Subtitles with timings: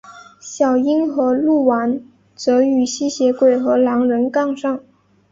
[0.39, 2.03] 小樱和鹿丸
[2.35, 4.83] 则与吸血鬼和狼人杠上。